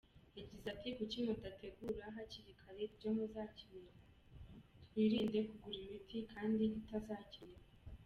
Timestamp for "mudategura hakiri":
1.27-2.51